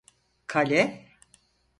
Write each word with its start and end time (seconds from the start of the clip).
Kale! 0.51 0.81